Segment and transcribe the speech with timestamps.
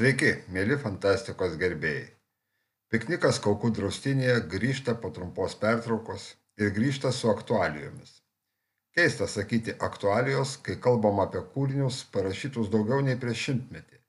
[0.00, 2.06] Sveiki, mėly fantastikos gerbėjai.
[2.88, 6.22] Piknikas Kaukų draustinėje grįžta po trumpos pertraukos
[6.56, 8.14] ir grįžta su aktualijomis.
[8.96, 14.00] Keista sakyti aktualijos, kai kalbam apie kūrinius parašytus daugiau nei prieš šimtmetį.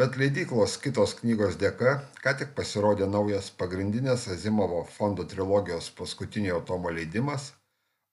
[0.00, 1.92] Bet leidyklos kitos knygos dėka
[2.24, 7.50] ką tik pasirodė naujas pagrindinės Azimovo fondo trilogijos paskutiniojo tomo leidimas,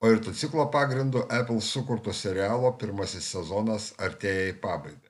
[0.04, 5.09] o ir to ciklo pagrindu Apple sukurto serialo pirmasis sezonas artėja į pabaigą.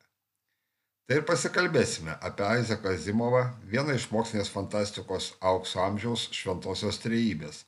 [1.10, 3.40] Tai ir pasikalbėsime apie Aizeką Azimovą,
[3.72, 7.64] vieną iš mokslinės fantastikos aukso amžiaus šventosios trejybės,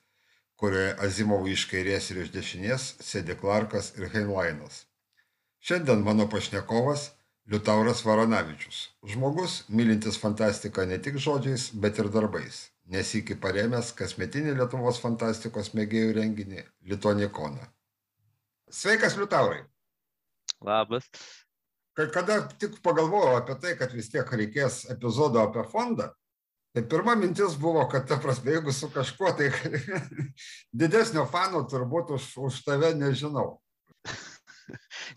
[0.61, 4.83] kurioje Azimovų iš kairės ir iš dešinės sėdi Clarkas ir Heinleinas.
[5.57, 7.07] Šiandien mano pašnekovas
[7.49, 8.85] Liutauras Varanavičius.
[9.09, 16.17] Žmogus, mylintis fantastiką ne tik žodžiais, bet ir darbais, nesikį paremęs kasmetinį Lietuvos fantastikos mėgėjų
[16.21, 17.71] renginį Litonikona.
[18.69, 19.63] Sveikas, Liutaurai.
[20.61, 21.09] Labas
[21.95, 26.11] kada tik pagalvojau apie tai, kad vis tiek reikės epizodo apie fondą,
[26.75, 29.51] tai pirma mintis buvo, kad ta prasme, jeigu su kažkuo, tai
[30.83, 33.59] didesnio fano turbūt už, už tave nežinau.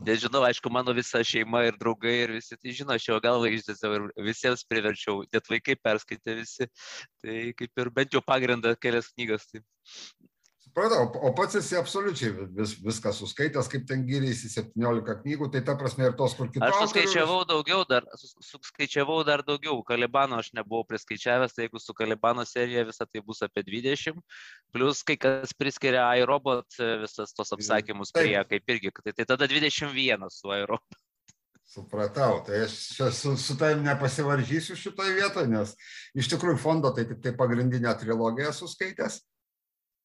[0.02, 3.95] Nežinau, aišku, mano visa šeima ir draugai ir visi tai žino, aš jau galvą išdėsiau
[3.98, 6.67] ir visiems priverčiau, net vaikai perskaitė visi,
[7.22, 9.47] tai kaip ir bent jau pagrindą kelias knygas.
[9.52, 9.62] Tai
[10.75, 15.77] Supratau, o pats esi absoliučiai vis, viską suskaitęs, kaip ten gyrėsi 17 knygų, tai ta
[15.78, 16.67] prasme ir tos, kur kitos.
[16.67, 17.50] Aš suskaičiavau autorius...
[17.53, 18.08] daugiau, dar,
[18.42, 19.77] suskaičiavau dar daugiau.
[19.86, 24.19] Kalibano aš nebuvau priskaičiavęs, tai jeigu su Kalibano serija visą tai bus apie 20,
[24.75, 28.25] plus kai kas priskiria iRobot visas tos apsakymus Taip.
[28.25, 30.98] prie, kaip irgi, tai, tai tada 21 su iRobot.
[31.70, 32.75] Supratau, tai aš
[33.14, 35.77] su, su tavim nepasivaržysiu šitoje vietoje, nes
[36.19, 39.20] iš tikrųjų fondo tai tik tai pagrindinę trilogiją suskaitęs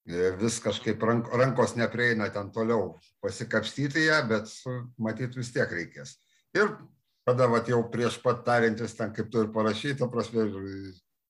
[0.09, 4.49] vis kažkaip rank, rankos neprieina ten toliau pasikapstyti ją, bet
[4.97, 6.15] matyt vis tiek reikės.
[6.57, 6.67] Ir
[7.27, 10.41] tada vat, jau prieš pat tariantis ten, kaip tu ir parašyta, prasme,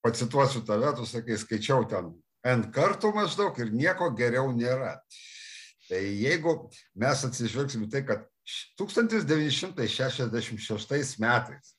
[0.06, 2.14] pacituosiu tave, tu sakai, skaičiau ten
[2.48, 5.04] N kartų maždaug ir nieko geriau nėra.
[5.90, 8.24] Tai jeigu mes atsižvelgsim tai, kad
[8.80, 11.76] 1966 metais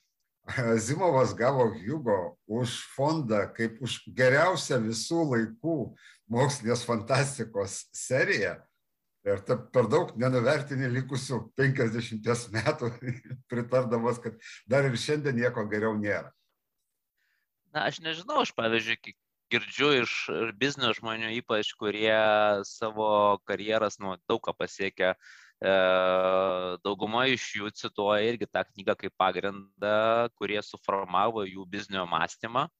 [0.76, 5.94] Zimovas gavo Hugo už fondą kaip už geriausią visų laikų
[6.30, 8.56] mokslinės fantastikos seriją.
[9.28, 12.88] Ir ta, per daug nenuvertini likusių 50 metų,
[13.52, 14.38] pritardamas, kad
[14.70, 16.30] dar ir šiandien nieko geriau nėra.
[17.70, 19.12] Na, aš nežinau, aš pavyzdžiui,
[19.52, 20.14] girdžiu iš
[20.58, 22.16] biznio žmonių, ypač kurie
[22.66, 23.10] savo
[23.46, 25.12] karjeras nuo daug ką pasiekia,
[25.60, 25.74] e,
[26.86, 29.94] dauguma iš jų cituoja irgi tą knygą kaip pagrindą,
[30.40, 32.70] kurie suformavo jų biznio mąstymą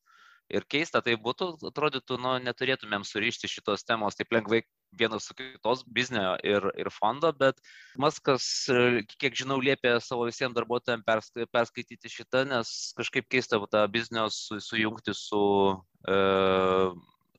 [0.50, 4.62] ir keista tai būtų, atrodytų, nu, neturėtumėm surišti šitos temos taip lengvai
[4.98, 7.60] vienas su kitos biznio ir, ir fondo, bet
[8.00, 8.44] Maskas,
[9.20, 11.06] kiek žinau, liepė savo visiems darbuotojams
[11.54, 15.42] perskaityti šitą, nes kažkaip keista tą biznio su, sujungti su,
[16.10, 16.18] e,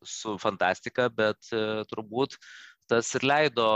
[0.08, 2.40] su fantastika, bet e, turbūt
[2.92, 3.68] tas ir leido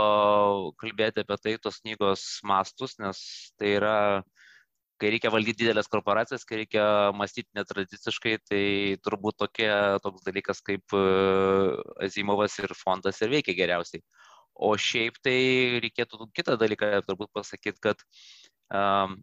[0.80, 3.20] kalbėti apie tai tos knygos mastus, nes
[3.56, 3.96] tai yra
[5.00, 6.86] kai reikia valdyti didelės korporacijas, kai reikia
[7.16, 8.62] mąstyti netradiciškai, tai
[9.04, 9.68] turbūt tokie,
[10.04, 11.04] toks dalykas kaip e,
[12.06, 14.04] Azimovas ir fondas ir veikia geriausiai.
[14.56, 15.38] O šiaip tai
[15.84, 18.00] reikėtų kitą dalyką turbūt pasakyti, kad
[18.72, 19.18] um,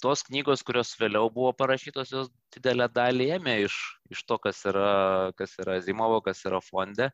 [0.00, 3.76] tos knygos, kurios vėliau buvo parašytos, jos didelę dalį ėmė iš,
[4.16, 4.94] iš to, kas yra,
[5.36, 7.10] kas yra Azimovo, kas yra fonde.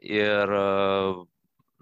[0.00, 1.20] Ir uh,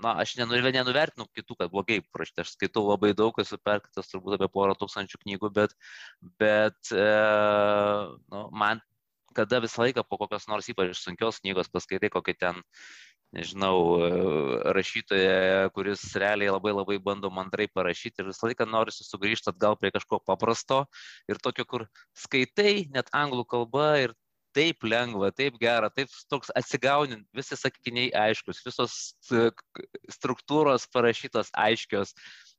[0.03, 2.45] na, aš nenuvertinu kitų, kad blogai parašyta.
[2.45, 5.75] Aš skaitau labai daug, esu perskaitęs turbūt apie porą tūkstančių knygų, bet,
[6.41, 7.09] bet e,
[8.33, 8.85] nu, man
[9.37, 12.63] kada visą laiką po kokios nors ypač sunkios knygos paskaitai kokį ten,
[13.37, 14.11] nežinau, e,
[14.77, 19.93] rašytoją, kuris realiai labai labai bando mandrai parašyti ir visą laiką norisi sugrįžti atgal prie
[19.97, 20.85] kažko paprasto
[21.29, 21.89] ir tokio, kur
[22.27, 24.17] skaitai net anglų kalba ir
[24.57, 28.97] taip lengva, taip gera, taip toks atsigaunint, visi sakiniai aiškus, visos
[30.17, 32.15] struktūros parašytos aiškios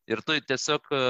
[0.07, 1.01] ir tu tiesiog e,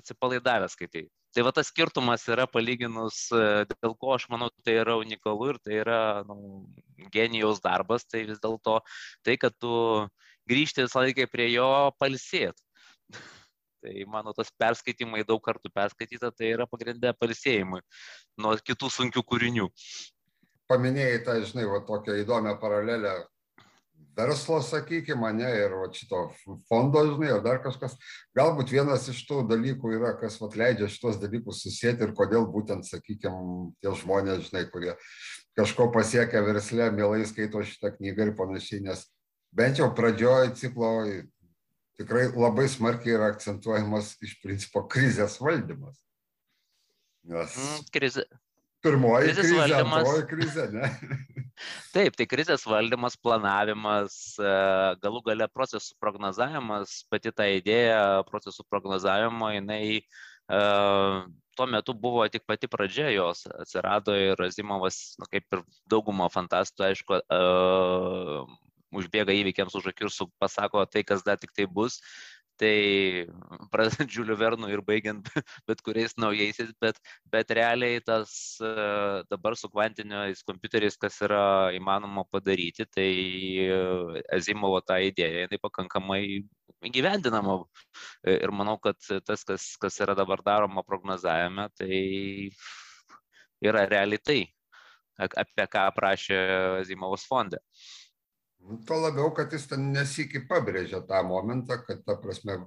[0.00, 1.06] atsipalaidavęs skaitai.
[1.32, 5.60] Tai va tas skirtumas yra palyginus, e, dėl ko aš manau, tai yra unikalu ir
[5.64, 6.66] tai yra nu,
[7.14, 8.80] genijaus darbas, tai vis dėlto
[9.24, 9.72] tai, kad tu
[10.50, 11.70] grįžti visą laiką prie jo
[12.00, 12.58] palsėt.
[13.82, 17.82] Tai mano tas perskaitimai daug kartų perskaityta, tai yra pagrindė palisėjimui
[18.38, 19.66] nuo kitų sunkių kūrinių.
[20.70, 23.16] Paminėjai tą, žinai, va, tokią įdomią paralelę
[24.16, 26.22] verslo, sakykime, mane ir va, šito
[26.68, 27.96] fondo, žinai, ar dar kažkas.
[28.38, 32.86] Galbūt vienas iš tų dalykų yra, kas vat, leidžia šitos dalykus susijęti ir kodėl būtent,
[32.88, 34.94] sakykime, tie žmonės, žinai, kurie
[35.58, 39.08] kažko pasiekia verslę, mielai skaito šitą knygą ir panašiai, nes
[39.52, 40.94] bent jau pradžioje ciklo
[42.00, 45.98] tikrai labai smarkiai yra akcentuojamas iš principo krizės valdymas.
[47.28, 48.24] Nes Mm, Krizė.
[48.82, 50.00] pirmoji krizės krizė, valdymas.
[50.02, 50.88] antroji krizė, ne?
[51.94, 54.54] Taip, tai krizės valdymas, planavimas, e,
[55.04, 60.58] galų gale procesų prognozavimas, pati ta idėja procesų prognozavimo, jinai e,
[61.54, 65.62] tuo metu buvo tik pati pradžia jos, atsirado ir Azimovas, nu, kaip ir
[65.92, 67.40] dauguma fantastų, aišku, e,
[68.92, 72.00] užbėga įvykiams už akių ir su- pasako tai, kas dar tik tai bus.
[72.60, 73.26] Tai
[73.72, 75.26] pradedant Žiuliu Vernu ir baigiant
[75.68, 76.98] bet kuriais naujaisiais, bet,
[77.32, 78.70] bet realiai tas e,
[79.32, 81.40] dabar su kvantiniais kompiuteriais, kas yra
[81.76, 83.08] įmanoma padaryti, tai
[83.66, 86.22] e, Azimovo ta idėja, jinai pakankamai
[86.90, 87.58] įgyvendinama.
[88.26, 92.50] E, Ir manau, kad tas, kas, kas yra dabar daroma prognozavime, tai
[93.62, 94.40] yra realiai tai,
[95.22, 96.38] apie ką prašė
[96.82, 97.60] Azimovas fonde.
[97.62, 98.01] Nu,
[98.86, 102.60] Tuo labiau, kad jis ten nesikį pabrėžia tą momentą, kad ta prasme,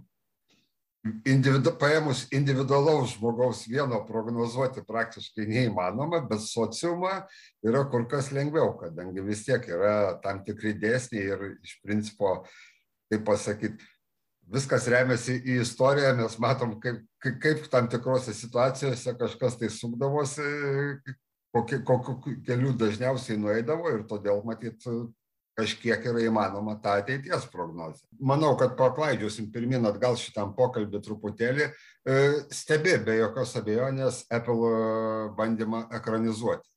[1.29, 7.13] individu, paėmus individualaus žmogaus vieno prognozuoti praktiškai neįmanoma, bet sociumą
[7.65, 12.37] yra kur kas lengviau, kadangi vis tiek yra tam tikri dėsniai ir iš principo,
[13.11, 13.91] kaip pasakyti,
[14.51, 20.47] viskas remiasi į istoriją, mes matom, kaip, kaip, tam tikrose situacijose kažkas tai sukdavosi,
[21.55, 24.83] kokiu keliu dažniausiai nueidavo ir todėl matyt
[25.55, 28.03] kažkiek yra įmanoma tą ateities prognozę.
[28.19, 32.21] Manau, kad paklaidžiusim pirmin atgal šitam pokalbį truputėlį, e,
[32.53, 34.79] stebi be jokios abejonės Apple e,
[35.37, 36.67] bandymą ekranizuoti.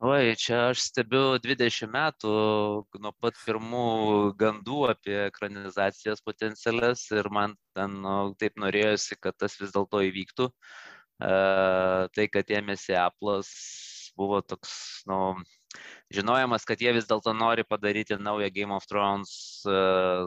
[0.00, 2.30] Oi, čia aš stebiu 20 metų
[3.04, 3.82] nuo pat pirmų
[4.40, 10.48] gandų apie ekranizacijas potencialias ir man ten nu, taip norėjosi, kad tas vis dėlto įvyktų.
[10.48, 11.34] E,
[12.16, 13.52] tai, kad ėmėsi Apple'as,
[14.16, 14.72] buvo toks,
[15.10, 15.20] nu,
[16.14, 19.32] žinojimas, kad jie vis dėlto nori padaryti naują Game of Thrones
[19.66, 19.78] e,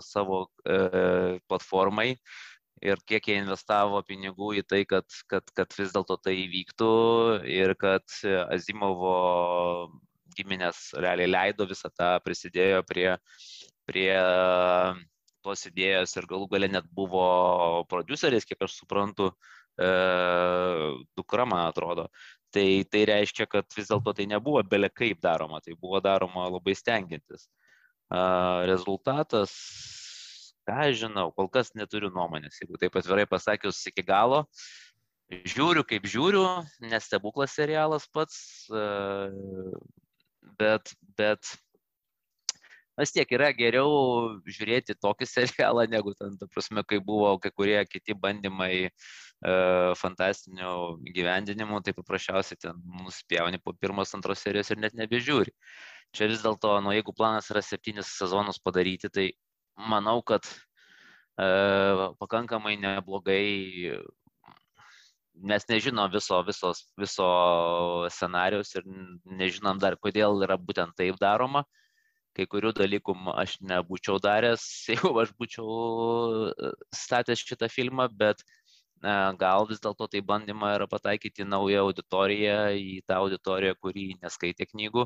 [0.05, 2.13] savo e, platformai.
[2.83, 6.89] Ir kiek jie investavo pinigų į tai, kad, kad, kad vis dėlto tai įvyktų.
[7.47, 8.03] Ir kad
[8.51, 9.13] Azimovo
[10.35, 13.07] giminės realiai leido visą tą, prisidėjo prie,
[13.87, 14.11] prie
[15.45, 16.15] tos idėjos.
[16.19, 17.25] Ir galų gale net buvo
[17.91, 19.31] produceris, kiek aš suprantu,
[19.77, 19.89] e,
[21.15, 22.09] dukra, man atrodo.
[22.53, 26.75] Tai, tai reiškia, kad vis dėlto tai nebuvo belė kaip daroma, tai buvo daroma labai
[26.77, 27.47] stengiantis.
[28.69, 29.55] Rezultatas
[30.67, 34.43] ką žinau, kol kas neturiu nuomonės, jeigu taip atvirai pasakius iki galo.
[35.33, 36.43] Žiūriu, kaip žiūriu,
[36.83, 38.37] nestebuklas serialas pats,
[40.59, 41.53] bet, bet
[42.99, 47.79] vis tiek yra geriau žiūrėti tokį serialą, negu ten, ta prasme, kai buvo kai kurie
[47.89, 48.91] kiti bandymai
[49.99, 50.73] fantastinių
[51.15, 55.51] gyvendinimų, tai paprasčiausiai ten nuspjauni po pirmos, antros serijos ir net nebežiūri.
[56.13, 59.31] Čia vis dėlto, nu, jeigu planas yra septynis sezonus padaryti, tai
[59.89, 61.47] manau, kad e,
[62.21, 63.99] pakankamai neblogai,
[65.33, 67.29] mes nežinom viso, visos, viso
[68.13, 68.85] scenarius ir
[69.25, 71.65] nežinom dar, kodėl yra būtent taip daroma.
[72.33, 78.62] Kai kurių dalykų aš nebūčiau daręs, jeigu aš būčiau statęs šitą filmą, bet e,
[79.03, 85.05] gal vis dėlto tai bandyma yra pataikyti naują auditoriją į tą auditoriją, kuri neskaitė knygų,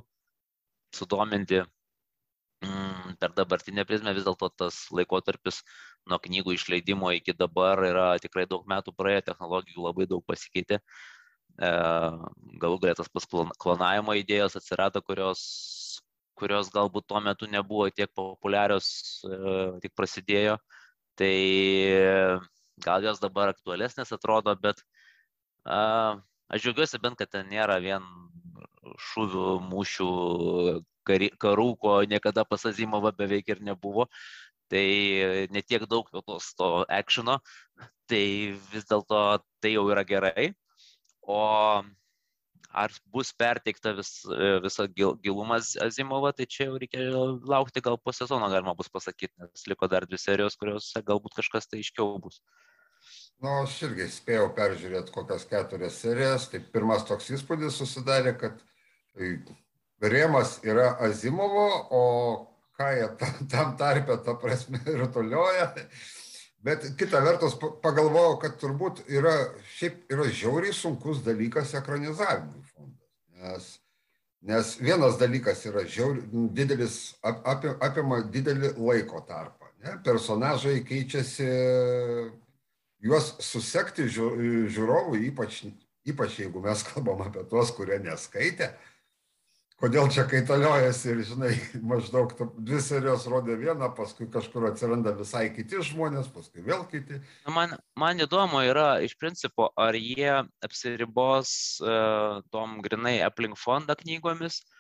[0.94, 1.62] sudominti
[2.62, 5.64] mm, per dabartinę prizmę vis dėlto tas laikotarpis
[6.10, 10.80] nuo knygų išleidimo iki dabar yra tikrai daug metų praėję, technologijų labai daug pasikeitė.
[11.58, 11.70] E,
[12.62, 13.26] galų galę tas pas
[13.58, 15.42] klonavimo idėjos atsirado, kurios,
[16.38, 18.90] kurios galbūt tuo metu nebuvo tiek populiarios,
[19.26, 20.60] e, tik prasidėjo.
[21.18, 21.34] Tai
[22.86, 24.82] gal jos dabar aktualesnės atrodo, bet
[25.66, 25.80] e,
[26.50, 28.06] aš džiaugiuosi bent, kad ten nėra vien
[29.12, 30.10] šūvių, mūšių,
[31.42, 34.08] karų, ko niekada pas Azimovą beveik ir nebuvo.
[34.68, 34.88] Tai
[35.56, 37.38] netiek daug tos to actiono,
[38.12, 39.22] tai vis dėlto
[39.64, 40.50] tai jau yra gerai.
[41.24, 41.40] O
[42.78, 44.12] ar bus perteikta vis,
[44.64, 47.08] visa gil, gilumas Azimovo, tai čia jau reikia
[47.48, 51.72] laukti, gal po sezono galima bus pasakyti, nes liko dar dvi serijos, kuriuose galbūt kažkas
[51.72, 52.42] tai iškiau bus.
[53.44, 58.64] Nu, aš irgi spėjau peržiūrėti kokias keturias serijas, tai pirmas toks įspūdis susidarė, kad
[60.02, 62.04] rėmas yra Azimovo, o
[62.78, 63.10] ką jie
[63.54, 65.74] tam tarpę, ta prasme, rutulioja.
[66.66, 67.54] Bet kita vertus
[67.84, 69.36] pagalvojau, kad turbūt yra,
[69.78, 73.06] šiaip yra žiauriai sunkus dalykas ekranizavimui fondas.
[73.38, 73.70] Nes,
[74.42, 76.26] nes vienas dalykas yra žiauri,
[76.58, 79.70] didelis, apie, apima didelį laiko tarpą.
[79.86, 80.00] Ne?
[80.04, 81.48] Personažai keičiasi,
[83.04, 85.64] juos susekti žiūrovui, ypač,
[86.08, 88.72] ypač jeigu mes kalbam apie tuos, kurie neskaitė,
[89.78, 91.52] kodėl čia kaitaliojasi ir, žinai,
[91.92, 97.22] maždaug dvi serijos rodė vieną, paskui kažkur atsiranda visai kiti žmonės, paskui vėl kiti.
[97.54, 100.34] Man, man įdomu yra iš principo, ar jie
[100.66, 101.52] apsiribos
[101.86, 104.77] uh, tom grinai aplink fondą knygomis, uh,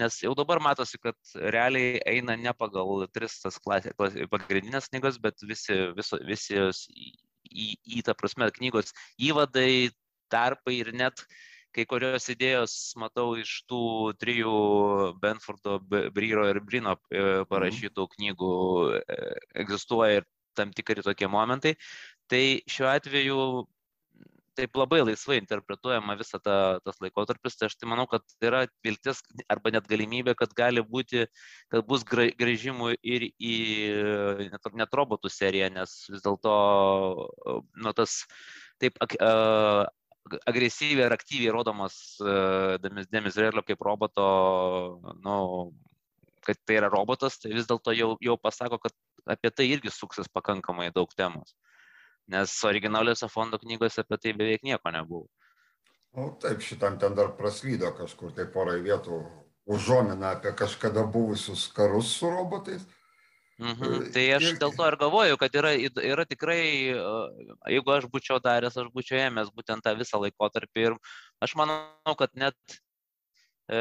[0.00, 1.16] nes jau dabar matosi, kad
[1.52, 7.10] realiai eina ne pagal tris tas klasė, klasė, pagrindinės knygas, bet visi, viso, visi į,
[7.50, 7.66] į,
[7.98, 9.90] į tą prasme knygos įvadai,
[10.32, 11.20] tarpai ir net
[11.76, 14.56] kai kurios idėjos matau iš tų trijų
[15.20, 18.52] Benfordo, Bryro ir Brino e, parašytų knygų
[18.96, 19.18] e,
[19.62, 21.74] egzistuoja ir tam tikri tokie momentai.
[22.32, 23.40] Tai šiuo atveju
[24.56, 29.22] taip labai laisvai interpretuojama visą tą, tas laikotarpis, tai aš tai manau, kad yra viltis
[29.52, 31.26] arba net galimybė, kad gali būti,
[31.72, 33.56] kad bus grįžimų ir į
[34.52, 36.54] net, net robotų seriją, nes vis dėlto
[37.76, 38.18] nu, tas
[38.82, 42.00] taip agresyviai ir aktyviai rodomas
[42.82, 44.26] Demis Rėlio kaip roboto,
[45.22, 45.36] nu,
[46.46, 48.94] kad tai yra robotas, tai vis dėlto jau, jau pasako, kad
[49.36, 51.56] apie tai irgi suksis pakankamai daug temos.
[52.32, 55.28] Nes originaliuose fondo knygose apie tai beveik nieko nebuvo.
[56.16, 59.20] O taip, šitam ten dar praslydo kažkur tai porai vietų
[59.66, 62.86] užuomina apie kažkada buvusius karus su robotais.
[63.56, 64.10] Mhm.
[64.12, 65.70] Tai aš dėl to ir galvoju, kad yra,
[66.04, 66.60] yra tikrai,
[67.72, 70.96] jeigu aš būčiau daręs, aš būčiau ėmęs būtent tą visą laikotarpį ir
[71.40, 73.80] aš manau, kad net e,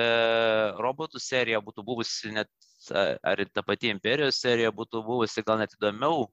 [0.79, 2.51] robotų serija būtų buvusi net,
[2.95, 6.29] ar ta pati imperijos serija būtų buvusi gal net įdomiau,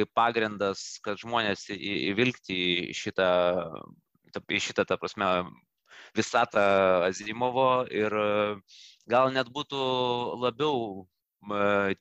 [0.00, 2.58] kaip pagrindas, kad žmonės įvilgti
[2.90, 3.30] į šitą,
[4.34, 5.30] į šitą, ta prasme,
[6.16, 6.64] visatą
[7.06, 8.16] Azimovo ir
[9.10, 9.84] gal net būtų
[10.42, 11.06] labiau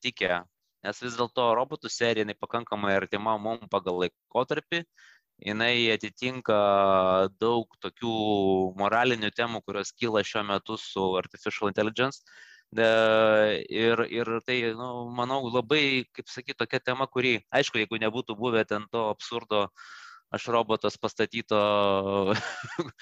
[0.02, 0.40] tikę
[0.86, 4.84] nes vis dėlto robotų serija jinai pakankamai artima mum pagal laikotarpį,
[5.50, 6.60] jinai atitinka
[7.42, 8.14] daug tokių
[8.80, 12.24] moralinių temų, kurios kyla šiuo metu su artificial intelligence.
[12.78, 18.66] Ir, ir tai, nu, manau, labai, kaip sakyti, tokia tema, kuri, aišku, jeigu nebūtų buvę
[18.70, 19.70] ten to absurdo
[20.30, 21.60] aš robotas pastatyto,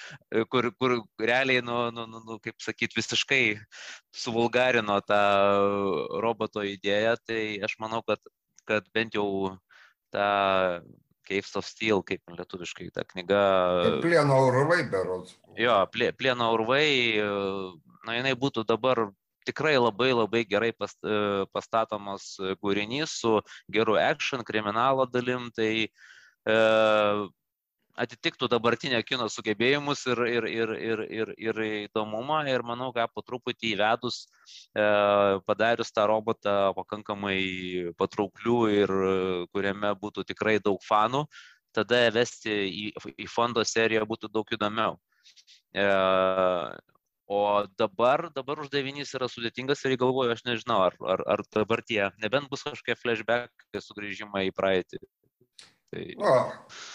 [0.52, 3.58] kur, kur realiai, nu, nu, nu, nu, kaip sakyt, visiškai
[4.16, 5.20] suvulgarino tą
[6.24, 8.24] roboto idėją, tai aš manau, kad,
[8.64, 9.58] kad bent jau
[10.16, 10.30] tą
[11.28, 13.44] Caves of Steel, kaip lietuviškai ta knyga.
[14.00, 15.36] Plieno urvai berods.
[15.60, 17.20] Jo, plie, plieno urvai,
[18.08, 19.10] na, jinai būtų dabar
[19.48, 21.00] tikrai labai labai gerai past,
[21.56, 23.38] pastatomas kūrinys su
[23.72, 25.88] geru action, kriminalo dalim, tai
[26.48, 26.56] E,
[27.98, 32.44] atitiktų dabartinio kino sugebėjimus ir, ir, ir, ir, ir, ir įdomumą.
[32.52, 34.22] Ir manau, kad po truputį įvedus,
[34.78, 34.86] e,
[35.50, 37.40] padarius tą robotą pakankamai
[38.00, 38.96] patrauklių ir
[39.52, 41.26] kuriame būtų tikrai daug fanų,
[41.76, 42.86] tada vesti į,
[43.18, 45.00] į fondo seriją būtų daug įdomiau.
[45.74, 45.88] E,
[47.28, 52.08] o dabar, dabar uždavinys yra sudėtingas ir galvoju, aš nežinau, ar, ar, ar dabar tie,
[52.24, 55.02] nebent bus kažkokie flashback, sugrįžimai į praeitį.
[55.92, 56.06] Tai...
[56.20, 56.32] Na,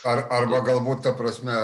[0.08, 1.54] ar, arba galbūt, ta prasme,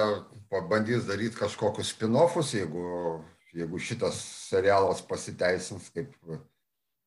[0.53, 3.19] pabandys daryti kažkokius spin-offus, jeigu,
[3.57, 6.15] jeigu šitas serialas pasiteisins, kaip,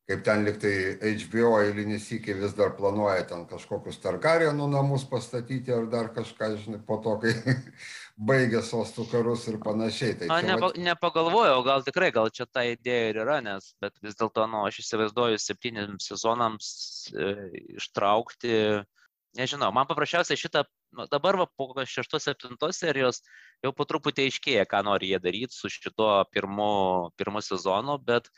[0.10, 0.76] kaip ten liktai
[1.24, 6.82] HBO eilinis iki vis dar planuoja ten kažkokius Targarienų namus pastatyti ar dar kažką, žinai,
[6.86, 7.34] po to, kai
[8.18, 10.16] baigė sostų karus ir panašiai.
[10.20, 10.80] Tai Na, nepa, vat...
[10.90, 14.82] nepagalvojau, gal tikrai, gal čia ta idėja ir yra, nes, bet vis dėlto, nu, aš
[14.86, 16.72] įsivaizduoju septyniams sezonams
[17.14, 17.32] e,
[17.78, 18.58] ištraukti
[19.38, 20.64] nežinau, man paprasčiausiai šitą,
[20.98, 23.22] nu, dabar va, po šeštos, septintos serijos
[23.64, 26.72] jau po truputį aiškėja, ką nori jie daryti su šituo pirmu,
[27.20, 28.32] pirmu sezonu, bet,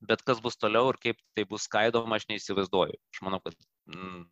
[0.00, 3.00] bet kas bus toliau ir kaip tai bus skaidoma, aš neįsivaizduoju.
[3.14, 3.58] Aš manau, kad
[3.92, 4.24] mm,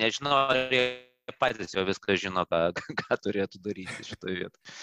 [0.00, 0.86] nežinau, ar jie
[1.40, 2.70] patys jau viską žino, ką,
[3.02, 4.74] ką turėtų daryti šitoje vietoje.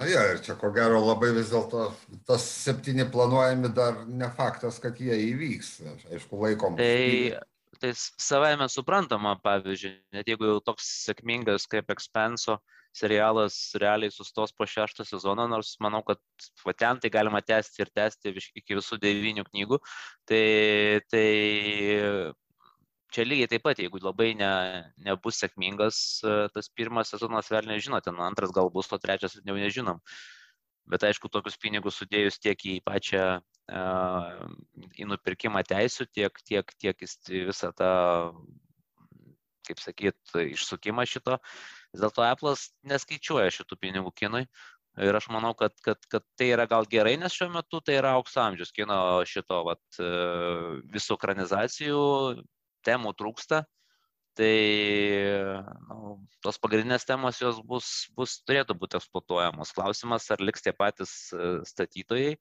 [0.00, 1.90] Na ja, ir čia ko gero labai vis dėlto
[2.26, 5.74] tas septyni planuojami dar ne faktas, kad jie įvyks.
[6.10, 6.78] Aišku, laikom.
[6.80, 7.42] Tai
[7.82, 12.60] tai savaime suprantama, pavyzdžiui, net jeigu jau toks sėkmingas kaip Expenso
[12.94, 16.20] serialas realiai sustos po šeštą sezoną, nors manau, kad
[16.66, 19.80] va ten tai galima tęsti ir tęsti iki visų devynių knygų,
[20.28, 20.44] tai,
[21.10, 21.26] tai
[23.12, 24.52] čia lygiai taip pat, jeigu labai ne,
[25.04, 25.98] nebus sėkmingas
[26.54, 30.00] tas pirmas sezonas, vėl nežinote, nu, antras gal bus, o trečias jau nežinom.
[30.90, 33.26] Bet aišku, tokius pinigus sudėjus tiek į pačią
[34.98, 37.92] į nupirkimą teisų, tiek, tiek, tiek į visą tą,
[39.68, 41.38] kaip sakyt, išsukimą šito.
[41.94, 44.46] Vis dėlto Apple'as neskaičiuoja šitų pinigų kinui.
[45.00, 48.10] Ir aš manau, kad, kad, kad tai yra gal gerai, nes šiuo metu tai yra
[48.18, 49.80] aukso amžius kino šito vat,
[50.92, 52.02] visų ekranizacijų,
[52.84, 53.62] temų trūksta.
[54.32, 54.52] Tai
[55.90, 59.74] nu, tos pagrindinės temos jos bus, bus, turėtų būti eksploatuojamos.
[59.76, 61.12] Klausimas, ar liks tie patys
[61.68, 62.38] statytojai,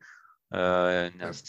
[1.20, 1.44] nes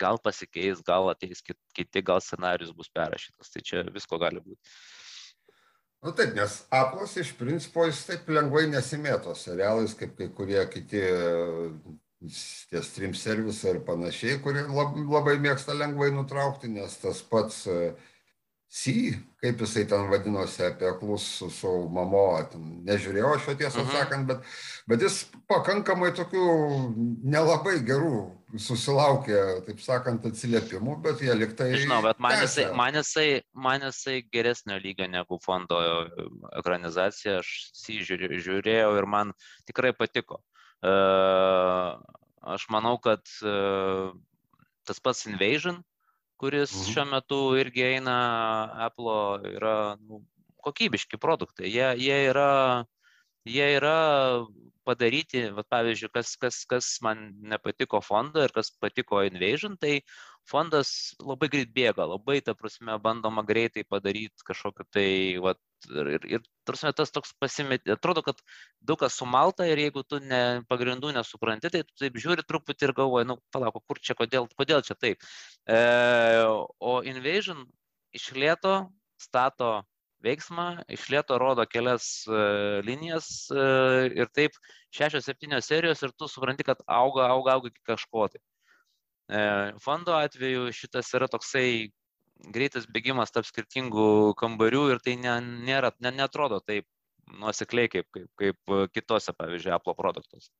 [0.00, 4.74] gal pasikeis, gal ateis kiti, gal scenarius bus perrašytas, tai čia visko gali būti.
[6.04, 10.60] Na nu, taip, nes Apple'as iš principo jis taip lengvai nesimėto serialais, kaip kai kurie
[10.68, 11.00] kiti
[12.70, 17.92] tie stream servisai ir panašiai, kurie labai mėgsta lengvai nutraukti, nes tas pats uh,
[18.74, 22.24] Si, kaip jisai ten vadinosi, apie aklus su, su mamo,
[22.88, 23.92] nežiūrėjau aš jo tiesą mhm.
[23.94, 24.48] sakant, bet,
[24.90, 26.46] bet jis pakankamai tokių
[27.22, 28.16] nelabai gerų
[28.64, 29.38] susilaukė,
[29.68, 31.68] taip sakant, atsiliepimų, bet jie liktai...
[31.84, 33.28] Žinau, bet man jisai, man, jisai,
[33.68, 35.78] man jisai geresnio lygio negu fondo
[36.58, 39.30] ekranizacija, aš si žiūrėjau ir man
[39.70, 40.42] tikrai patiko.
[42.54, 43.24] Aš manau, kad
[44.84, 45.80] tas pats Invasion,
[46.36, 46.90] kuris mhm.
[46.92, 48.16] šiuo metu irgi eina
[48.86, 50.20] Apple, yra nu,
[50.64, 51.70] kokybiški produktai.
[51.72, 52.84] Jie, jie, yra,
[53.48, 53.96] jie yra
[54.86, 59.98] padaryti, va, pavyzdžiui, kas, kas, kas man nepatiko fondo ir kas patiko Invasion, tai
[60.50, 65.06] fondas labai greit bėga, labai, ta prasme, bandoma greitai padaryti kažkokiu tai,
[65.44, 65.54] va,
[65.88, 68.42] ir, ir, ir tarsi tas toks pasimetė, atrodo, kad
[68.80, 72.94] daug kas sumalta ir jeigu tu ne, pagrindų nesupranti, tai tu taip žiūri truputį ir
[73.00, 75.24] galvoji, nu, palauk, kur čia, kodėl, kodėl čia taip.
[75.64, 75.80] E,
[76.44, 77.64] o Invasion
[78.14, 78.76] iš lėto
[79.20, 79.80] stato
[80.24, 84.56] veiksmą, iš lėto rodo kelias uh, linijas uh, ir taip
[84.94, 88.42] šešios, septynios serijos ir tu supranti, kad auga, auga, auga iki kažko tai.
[89.80, 91.88] Fondo atveju šitas yra toksai
[92.52, 96.84] greitas bėgimas tarp skirtingų kambarių ir tai ne, nėra, ne, netrodo taip
[97.40, 100.52] nuosekliai kaip, kaip, kaip kitose, pavyzdžiui, Apple produktuose.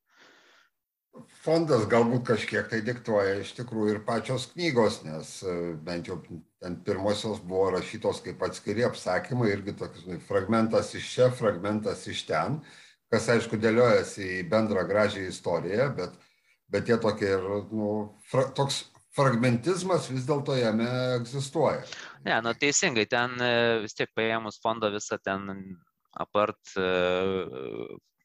[1.44, 5.52] Fondas galbūt kažkiek tai diktuoja iš tikrųjų ir pačios knygos, nes e,
[5.86, 6.16] bent jau
[6.64, 12.56] ten pirmosios buvo rašytos kaip atskiri apsakymai, irgi toks fragmentas iš čia, fragmentas iš ten,
[13.12, 16.14] kas aišku dėliojasi į bendrą gražią istoriją, bet,
[16.72, 17.90] bet jie tokie ir, nu,
[18.30, 21.84] fra, toks fragmentizmas vis dėlto jame egzistuoja.
[22.24, 23.52] Ne, nu teisingai, ten e,
[23.84, 25.52] vis tiek paėmus fondo visą ten
[26.16, 26.88] apart e,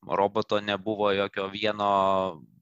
[0.08, 1.92] roboto nebuvo jokio vieno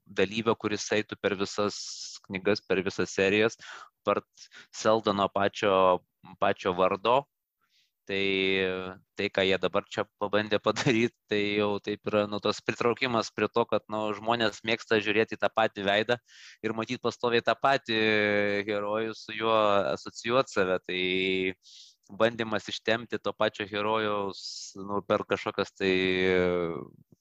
[0.07, 1.77] dalyvio, kuris eitų per visas
[2.25, 3.59] knygas, per visas serijas,
[4.07, 5.73] part Seldono pačio,
[6.41, 7.23] pačio vardo.
[8.07, 8.23] Tai,
[9.19, 13.49] tai, ką jie dabar čia pabandė padaryti, tai jau taip yra nu, tos pritraukimas prie
[13.51, 16.15] to, kad nu, žmonės mėgsta žiūrėti tą patį veidą
[16.63, 17.99] ir matyti pastoviai tą patį
[18.69, 19.57] herojų, su juo
[19.91, 20.79] asocijuoti save.
[20.87, 21.01] Tai
[22.23, 24.39] bandymas ištemti to pačio herojaus
[24.79, 25.91] nu, per kažkokias tai,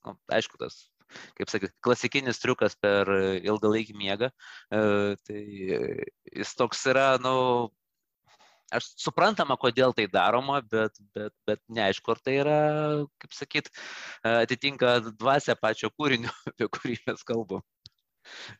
[0.07, 0.85] nu, aišku, tas
[1.39, 4.31] kaip sakyt, klasikinis triukas per ilgalaikį miegą.
[4.31, 4.81] E,
[5.27, 5.43] tai
[6.33, 7.35] jis toks yra, nu,
[8.75, 12.59] aš suprantama, kodėl tai daroma, bet, bet, bet neaišku, ar tai yra,
[13.23, 13.71] kaip sakyt,
[14.27, 17.65] atitinka dvasia pačio kūrinio, apie kurį mes kalbam.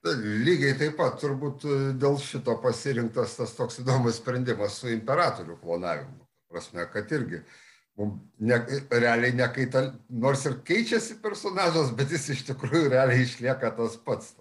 [0.07, 1.65] Lygiai taip pat turbūt
[1.99, 6.21] dėl šito pasirinktas tas toks įdomus sprendimas su imperatorių klonavimu.
[6.47, 7.57] Prasme, kad irgi uh,
[7.97, 8.59] ne,
[8.91, 14.35] realiai nekaital, nors ir keičiasi personažas, bet jis iš tikrųjų realiai išlieka tas pats.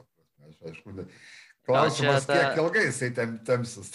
[0.46, 1.08] Aš, aišku,
[1.68, 2.38] klausimas, ta...
[2.38, 3.94] kiek ilgai jisai tem, temsis.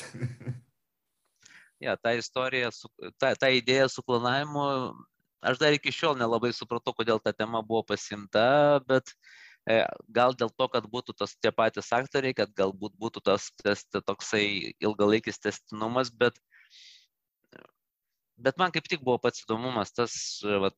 [1.85, 2.89] ja, ta istorija, su,
[3.21, 4.65] ta, ta idėja su planavimu,
[5.45, 9.13] aš dar iki šiol nelabai supratau, kodėl ta tema buvo pasimta, bet
[9.69, 13.85] e, gal dėl to, kad būtų tos tie patys aktoriai, kad galbūt būtų tas, tas
[13.93, 16.41] toksai ilgalaikis testinumas, bet
[18.45, 20.15] bet man kaip tik buvo pats įdomumas tas
[20.65, 20.77] vat,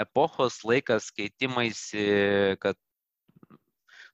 [0.00, 2.04] epochos laikas keitimaisi,
[2.62, 2.78] kad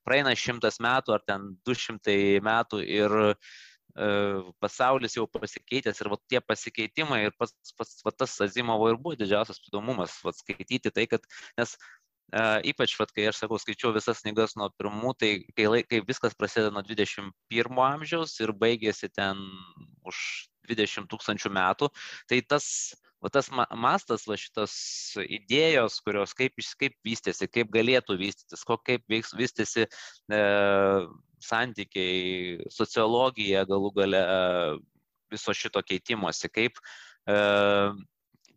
[0.07, 3.31] praeina šimtas metų ar ten du šimtai metų ir e,
[4.63, 9.19] pasaulis jau pasikeitęs ir vat, tie pasikeitimai ir pats, pats vat, tas Azimovo ir buvo
[9.21, 11.27] didžiausias įdomumas vat, skaityti tai, kad
[11.61, 11.77] nes
[12.31, 16.37] Uh, ypač, vat, kai aš sakau, skaičiau visas knygas nuo pirmų, tai kai, kai viskas
[16.39, 19.41] prasideda nuo 21 amžiaus ir baigėsi ten
[20.07, 20.21] už
[20.69, 21.89] 20 tūkstančių metų,
[22.31, 22.67] tai tas,
[23.23, 24.75] va, tas mastas, va, šitos
[25.25, 30.41] idėjos, kurios kaip, kaip vystėsi, kaip galėtų vystytis, ko, kaip veiks, vystėsi e,
[31.45, 34.25] santykiai, sociologija galų gale
[35.31, 36.81] viso šito keitimosi, kaip
[37.31, 37.39] e,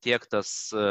[0.03, 0.87] tiek tas e,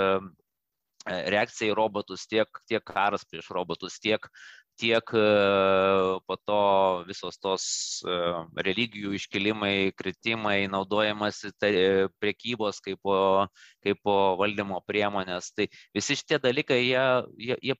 [1.07, 4.29] reakcija į robotus, tiek, tiek karas prieš robotus, tiek
[4.77, 5.25] tiek e,
[6.27, 6.61] po to
[7.07, 7.65] visos tos
[8.03, 8.17] e,
[8.67, 13.12] religijų iškilimai, kritimai, naudojamas e, priekybos kaip,
[13.85, 15.53] kaip valdymo priemonės.
[15.57, 17.05] Tai visi šitie dalykai, jie,
[17.49, 17.77] jie, jie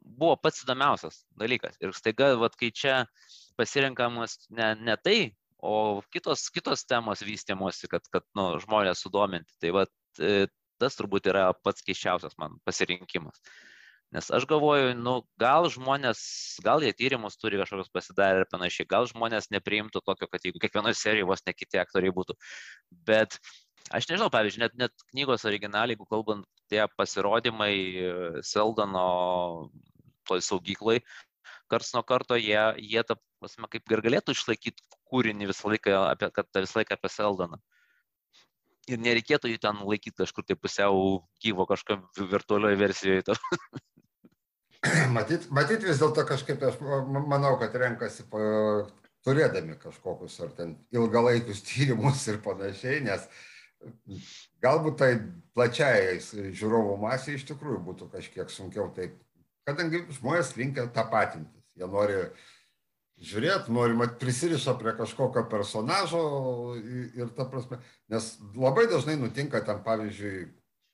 [0.00, 1.76] buvo pats įdomiausias dalykas.
[1.82, 3.02] Ir staiga, vat, kai čia
[3.60, 5.18] pasirinkamas ne, ne tai,
[5.60, 9.52] o kitos, kitos temos vystymosi, kad, kad nu, žmonės sudominti.
[9.60, 9.92] Tai vat,
[10.80, 13.40] tas turbūt yra pats keiščiausias man pasirinkimas.
[14.10, 16.20] Nes aš galvoju, nu, gal žmonės,
[16.66, 20.98] gal jie tyrimus turi kažkokius pasidarę ir panašiai, gal žmonės nepriimtų tokio, kad jeigu kiekvienoje
[20.98, 22.34] serijoje vos ne kiti aktoriai būtų.
[23.06, 23.38] Bet
[23.94, 28.10] aš nežinau, pavyzdžiui, net, net knygos originaliai, jeigu kalbant tie pasirodymai e,
[28.46, 29.06] Seldano
[30.26, 30.98] toj saugyklai,
[31.70, 36.30] kars nuo karto jie, jie ta, pasme, kaip ir galėtų išlaikyti kūrinį visą laiką, apie,
[36.34, 37.62] kad visą laiką apie Seldaną.
[38.88, 43.36] Ir nereikėtų jų ten laikyti kažkur tai pusiau gyvo, kažkam virtualioje versijoje.
[45.16, 48.40] matyt, matyt vis dėlto kažkaip aš manau, kad renkasi pa,
[49.26, 53.26] turėdami kažkokius ar ten ilgalaikius tyrimus ir panašiai, nes
[54.64, 55.10] galbūt tai
[55.56, 59.18] plačiai žiūrovų masė iš tikrųjų būtų kažkiek sunkiau taip,
[59.68, 62.59] kadangi žmonės linkia tapatintis, jie nori žiūrėti,
[63.68, 66.22] nori mat prisiriša prie kažkokio personažo
[67.14, 67.78] ir ta prasme,
[68.08, 70.46] nes labai dažnai nutinka ten, pavyzdžiui,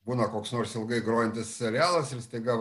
[0.07, 2.59] būna koks nors ilgai grojantis serialas ir staiga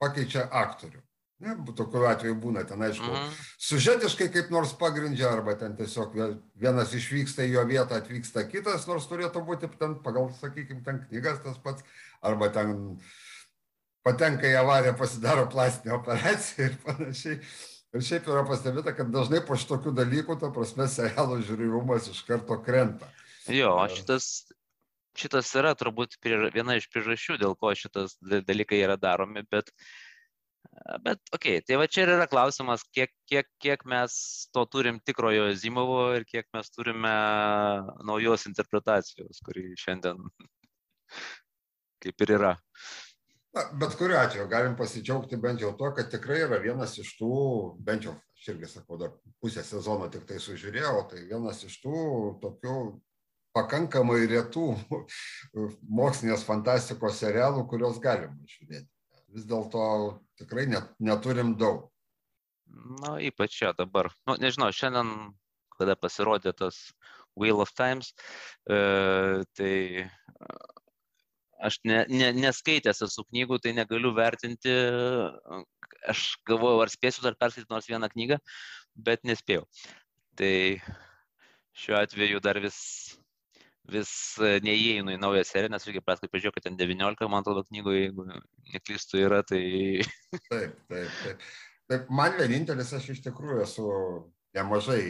[0.00, 1.02] pakeičia aktorių.
[1.38, 3.34] Ne, tokiu atveju būna ten, aišku, mhm.
[3.62, 6.16] sužetiškai kaip nors pagrindžia, arba ten tiesiog
[6.58, 11.38] vienas išvyksta į jo vietą, atvyksta kitas, nors turėtų būti ten pagal, sakykime, ten knygas
[11.44, 11.86] tas pats,
[12.26, 12.98] arba ten
[14.02, 17.38] patenka į avariją, pasidaro plastinę operaciją ir panašiai.
[17.96, 22.58] Ir šiaip yra pastebėta, kad dažnai po šitokių dalykų, ta prasme, serialo žiūrimumas iš karto
[22.64, 23.08] krenta.
[23.48, 24.26] Jo, šitas,
[25.16, 26.18] šitas yra turbūt
[26.52, 29.72] viena iš priežasčių, dėl ko šitas dalykai yra daromi, bet,
[31.00, 34.12] bet okei, okay, tai va čia ir yra klausimas, kiek, kiek, kiek mes
[34.52, 37.16] to turim tikrojo Zimovo ir kiek mes turime
[38.04, 40.20] naujos interpretacijos, kuri šiandien
[42.04, 42.58] kaip ir yra.
[43.58, 47.30] Na, bet kuriuo atveju galim pasidžiaugti bent jau to, kad tikrai yra vienas iš tų,
[47.82, 52.02] bent jau aš irgi sakau, dar pusę sezono tik tai sužiūrėjau, tai vienas iš tų
[52.44, 52.76] tokių
[53.58, 54.68] pakankamai retų
[56.00, 58.86] mokslinės fantastikos serialų, kuriuos galima žiūrėti.
[59.34, 59.82] Vis dėlto
[60.38, 61.88] tikrai net, neturim daug.
[63.02, 64.12] Na, ypač čia dabar.
[64.28, 65.32] Nu, nežinau, šiandien,
[65.74, 66.78] kada pasirodė tas
[67.34, 68.14] Wheel of Times,
[68.70, 69.74] e, tai
[71.64, 74.74] aš ne, ne, neskaitęs esu knygų, tai negaliu vertinti.
[76.08, 78.38] Aš galvoju, ar spėsiu dar perskaityti nors vieną knygą,
[79.08, 79.64] bet nespėjau.
[80.38, 80.52] Tai
[81.78, 82.78] šiuo atveju dar vis
[83.88, 84.10] vis
[84.44, 88.02] e, neįeinu į naują seriją, nes irgi paskui pažiūrėjau, kad ten 19, man atrodo, knygoje,
[88.04, 88.26] jeigu
[88.74, 89.62] neklystu, yra, tai...
[90.50, 91.46] taip, taip, taip.
[91.88, 93.86] Taip, man vienintelis aš iš tikrųjų esu
[94.56, 95.02] nemažai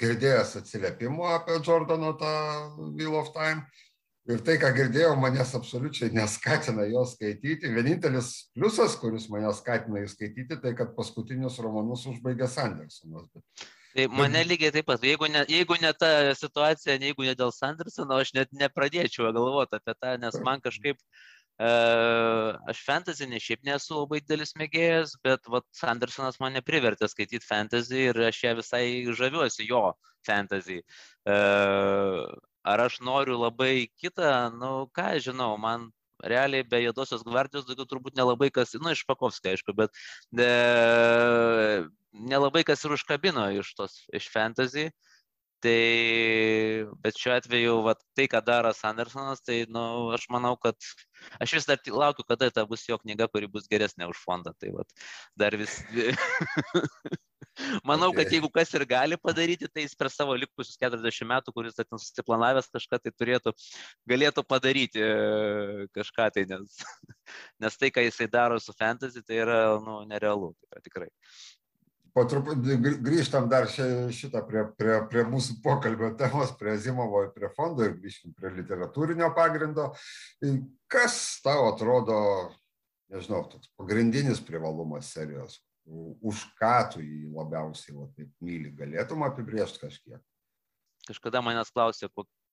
[0.00, 2.34] girdėjęs atsiliepimų apie Jordano tą
[2.98, 3.64] Wheel of Time.
[4.24, 7.68] Ir tai, ką girdėjau, manęs absoliučiai neskatina jo skaityti.
[7.74, 13.28] Vienintelis pliusas, kuris mane skatina jį skaityti, tai kad paskutinius romanus užbaigė Sandersonas.
[13.34, 17.52] Bet Tai mane lygiai taip pat, jeigu ne, jeigu ne ta situacija, jeigu ne dėl
[17.54, 20.98] Sandersono, aš net nepradėčiau galvoti apie tą, nes man kažkaip,
[21.62, 27.46] uh, aš fantasy ne šiaip nesu labai didelis mėgėjas, bet vat, Sandersonas mane privertė skaityti
[27.46, 28.82] fantasy ir aš ją visai
[29.20, 29.84] žaviuosi jo
[30.26, 30.80] fantasy.
[31.22, 32.26] Uh,
[32.64, 35.90] ar aš noriu labai kitą, nu ką žinau, man
[36.24, 39.92] realiai be Jėdosios gvardijos daugiau turbūt nelabai kas, nu iš Pakovskio aišku, bet
[40.38, 40.48] e,
[42.32, 44.88] nelabai kas ir užkabino iš tos, iš fantasy.
[45.64, 45.80] Tai,
[47.00, 50.76] bet šiuo atveju, va, tai, ką daro Sandersonas, tai, na, nu, aš manau, kad
[51.40, 54.52] aš vis dar laukiu, kada ta bus jo knyga, kuri bus geresnė už fondą.
[54.60, 54.84] Tai, va,
[55.40, 55.78] dar vis.
[57.86, 58.24] Manau, okay.
[58.24, 61.86] kad jeigu kas ir gali padaryti, tai jis per savo likusius 40 metų, kuris ten
[61.94, 63.52] susiplanavęs kažką, tai turėtų,
[64.10, 66.80] galėtų padaryti e, kažką tai, nes,
[67.62, 71.12] nes tai, ką jisai daro su fantasy, tai yra nu, nerealu, tai yra tikrai.
[72.14, 77.50] Po truputį grįžtam dar šitą prie, prie, prie mūsų pokalbio temos, prie Zimovo ir prie
[77.56, 79.88] fondo ir grįžtam prie literatūrinio pagrindo.
[80.90, 82.18] Kas tau atrodo,
[83.10, 85.58] nežinau, toks pagrindinis privalumas serijos?
[85.84, 90.22] Už ką tu jį labiausiai va, taip myli, galėtum apibriežti kažkiek?
[91.04, 92.08] Kažkada manęs klausė,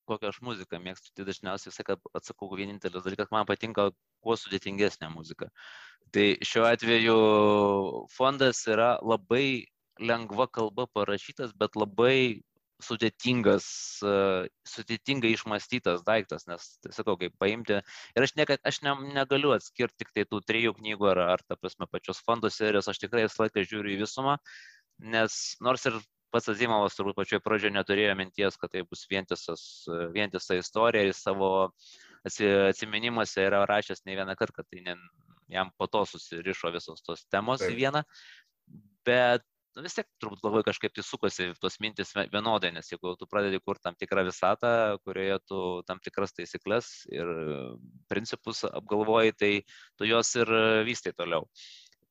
[0.10, 3.90] kokią aš muziką mėgstu, tai dažniausiai visą atsakau vienintelis dalykas, man patinka
[4.24, 5.48] kuo sudėtingesnė muzika.
[6.12, 7.18] Tai šiuo atveju
[8.12, 9.68] fondas yra labai
[10.02, 12.42] lengva kalba parašytas, bet labai
[12.86, 13.66] sudėtingas,
[14.72, 17.82] sudėtingai išmastytas daiktas, nes, tai sakau, kaip paimti.
[18.16, 21.58] Ir aš, niekad, aš ne, negaliu atskirti tik tai tų trijų knygų ar, ar ta
[21.60, 24.38] prasme, pačios fondų serijos, aš tikrai visą laiką žiūriu į visumą,
[25.14, 26.00] nes nors ir
[26.32, 31.52] pats Azimovas turbūt pačioje pradžioje neturėjo minties, kad tai bus vientisa istorija ir savo
[32.24, 34.96] atsiminimuose yra rašęs ne vieną kartą, kad tai ne,
[35.52, 37.74] jam po to susirišo visos tos temos Taip.
[37.74, 38.04] į vieną.
[39.08, 39.44] Bet
[39.76, 43.62] nu, vis tiek turbūt galvoje kažkaip tai sukosi tos mintis vienodai, nes jeigu tu pradedi
[43.64, 44.74] kurti tam tikrą visatą,
[45.06, 47.32] kurioje tu tam tikras taisyklės ir
[48.12, 49.52] principus apgalvoji, tai
[50.00, 50.52] tu juos ir
[50.88, 51.48] vystai toliau.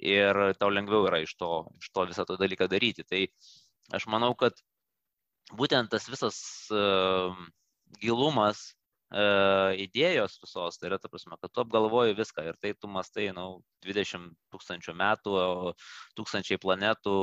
[0.01, 1.51] Ir tau lengviau yra iš to,
[1.83, 3.05] iš to visą to dalyką daryti.
[3.05, 3.27] Tai
[3.99, 4.57] aš manau, kad
[5.53, 6.39] būtent tas visas
[6.73, 7.37] uh,
[8.01, 8.71] gilumas
[9.11, 13.43] idėjos visos, tai yra, ta prasme, kad tu apgalvoji viską ir tai tu mastai, na,
[13.43, 15.33] nu, 20 tūkstančių metų,
[16.15, 17.15] tūkstančiai planetų,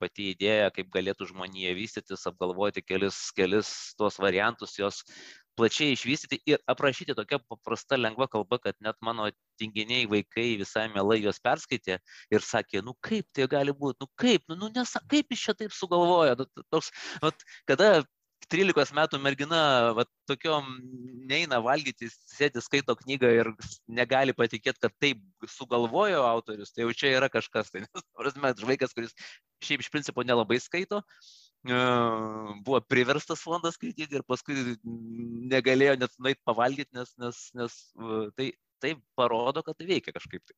[0.00, 5.04] pati idėja, kaip galėtų žmonija vystytis, apgalvoti kelis, kelis tuos variantus, jos
[5.60, 9.28] plačiai išvystyti ir aprašyti tokia paprasta, lengva kalba, kad net mano
[9.60, 11.98] tinginiai vaikai visai mielai juos perskaitė
[12.32, 15.54] ir sakė, nu kaip tai gali būti, nu kaip, nu, nu nes, kaip iš čia
[15.58, 16.90] taip sugalvojo, nu, toks,
[17.22, 18.00] vat, kada
[18.48, 19.60] 13 metų mergina
[19.96, 20.70] va, tokiom
[21.30, 23.50] neina valgyti, sėdi skaito knygą ir
[23.86, 25.20] negali patikėti, kad taip
[25.56, 27.70] sugalvojo autorius, tai jau čia yra kažkas.
[27.74, 27.84] Tai,
[28.18, 29.14] prasme, vaikas, kuris
[29.64, 31.02] šiaip iš principo nelabai skaito,
[32.64, 34.78] buvo priverstas fondas skaityti ir paskui
[35.52, 37.78] negalėjo net nueit pavalgyti, nes, nes, nes
[38.38, 38.50] tai,
[38.80, 40.42] tai parodo, kad tai veikia kažkaip.
[40.48, 40.56] Tai.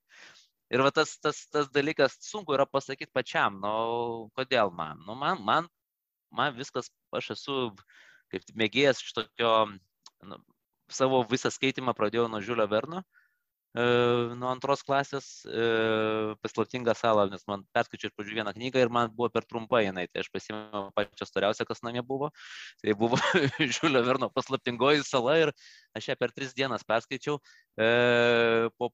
[0.72, 5.02] Ir va tas, tas, tas dalykas sunku yra pasakyti pačiam, nu, kodėl man.
[5.04, 5.66] Nu, man, man,
[6.32, 7.58] man viskas, aš esu
[8.32, 9.52] kaip mėgėjas iš tokio,
[10.28, 10.38] nu,
[10.92, 13.02] savo visą skaitimą pradėjau nuo Žiulio Verno.
[13.72, 13.84] E,
[14.36, 15.62] nuo antros klasės e,
[16.44, 20.04] paslaptingą salą, nes man perskaičiau iš pradžių vieną knygą ir man buvo per trumpa jinai,
[20.12, 22.28] tai aš pasimėjau pačią storiausią, kas namie buvo.
[22.84, 23.16] Tai buvo
[23.78, 25.54] Žiulio Verno paslaptingoji sala ir
[25.96, 27.38] aš ją per tris dienas perskaičiau,
[27.80, 27.88] e,
[28.76, 28.90] po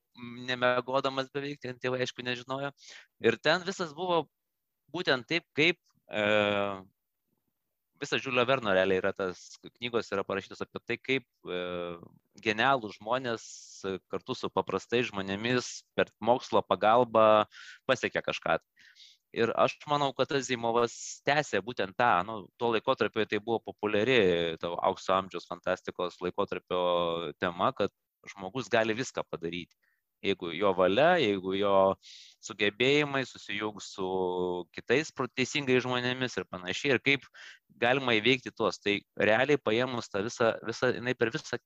[0.46, 2.70] nemegodamas beveik, ten tėvai aišku nežinojo.
[3.26, 4.28] Ir ten visas buvo
[4.94, 6.22] būtent taip, kaip e,
[8.00, 11.60] visas Žiulio Verno realiai yra tas knygos yra parašytos apie tai, kaip e,
[12.44, 13.44] genialų žmonės
[14.12, 17.46] kartu su paprastais žmonėmis per mokslo pagalbą
[17.88, 18.58] pasiekia kažką.
[19.36, 20.94] Ir aš manau, kad Azimovas
[21.28, 26.80] tęsė būtent tą, nu, tuo laikotarpiu tai buvo populiari tavo aukso amžiaus fantastikos laikotarpio
[27.36, 27.92] tema, kad
[28.32, 29.76] žmogus gali viską padaryti
[30.24, 31.74] jeigu jo valia, jeigu jo
[32.44, 34.08] sugebėjimai susijungs su
[34.74, 37.26] kitais teisingais žmonėmis ir panašiai, ir kaip
[37.82, 38.80] galima įveikti tuos.
[38.82, 41.60] Tai realiai paėmus tą visą, visą jinai per visą,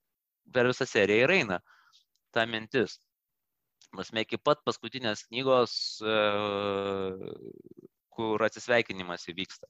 [0.52, 1.60] per visą seriją ir eina
[2.32, 2.98] ta mintis.
[3.92, 6.18] Masme iki pat paskutinės knygos, e,
[8.16, 9.68] kur atsisveikinimas įvyksta.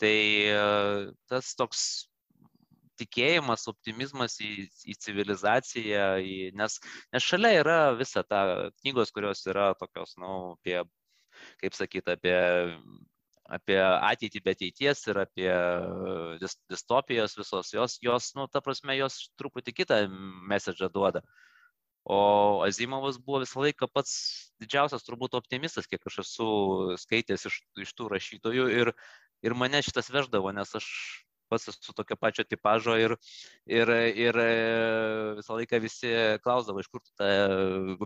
[0.00, 0.16] Tai
[0.50, 2.09] e, tas toks
[3.00, 4.50] tikėjimas, optimizmas į,
[4.92, 6.78] į civilizaciją, į, nes,
[7.14, 8.42] nes šalia yra visa ta
[8.80, 10.80] knygos, kurios yra tokios, na, nu, apie,
[11.62, 12.36] kaip sakyti, apie,
[13.50, 15.50] apie ateitį be ateities ir apie
[16.70, 20.02] distopijos visos, jos, jos nu, ta prasme, jos truputį kitą
[20.52, 21.24] message duoda.
[22.04, 24.12] O Azimovas buvo visą laiką pats
[24.62, 26.46] didžiausias turbūt optimistas, kiek aš esu
[27.02, 28.92] skaitęs iš, iš tų rašytojų ir,
[29.44, 30.86] ir mane šitas veždavo, nes aš
[31.50, 33.16] pats esu tokio pačio tipažo ir,
[33.68, 33.92] ir,
[34.24, 34.48] ir e,
[35.40, 36.12] visą laiką visi
[36.44, 37.28] klausdavo, iš kur tu tą